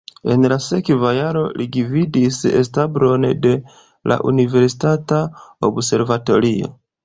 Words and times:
En 0.35 0.45
la 0.51 0.55
sekva 0.67 1.11
jaro 1.17 1.43
li 1.61 1.67
gvidis 1.75 2.41
establon 2.63 3.29
de 3.45 3.53
la 4.13 4.19
universitata 4.33 5.23
observatorio. 5.73 6.77